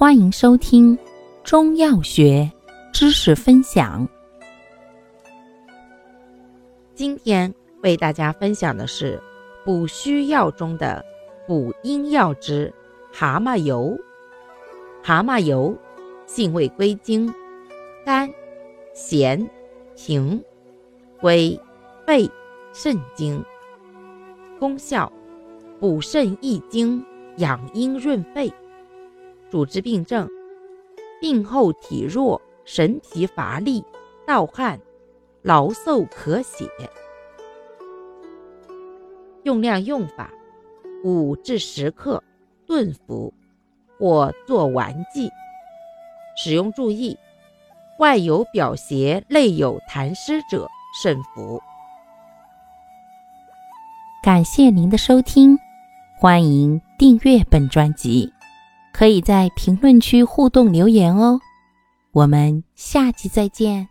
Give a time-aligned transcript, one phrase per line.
[0.00, 0.98] 欢迎收听
[1.44, 2.50] 中药学
[2.90, 4.08] 知识分享。
[6.94, 9.22] 今天为大家分享的是
[9.62, 11.04] 补虚药中的
[11.46, 12.72] 补阴药之
[13.12, 13.94] 蛤蟆油。
[15.02, 15.76] 蛤蟆油
[16.24, 17.30] 性味归经：
[18.02, 18.26] 甘、
[18.94, 19.46] 咸、
[19.94, 20.42] 平，
[21.20, 21.60] 归
[22.06, 22.26] 肺、
[22.72, 23.44] 肾经。
[24.58, 25.12] 功效：
[25.78, 27.04] 补肾益精，
[27.36, 28.50] 养阴润肺。
[29.50, 30.28] 主治病症：
[31.20, 33.84] 病后体弱、神疲乏力、
[34.24, 34.80] 盗汗、
[35.42, 36.68] 劳嗽咳血。
[39.42, 40.30] 用量用法：
[41.02, 42.22] 五至十克，
[42.64, 43.34] 炖服
[43.98, 45.28] 或做丸剂。
[46.36, 47.18] 使用注意：
[47.98, 50.68] 外有表邪、内有痰湿者
[51.02, 51.60] 慎服。
[54.22, 55.58] 感谢您的收听，
[56.20, 58.32] 欢迎订阅本专辑。
[59.00, 61.40] 可以在评论区互动留言哦，
[62.12, 63.88] 我们下期再见。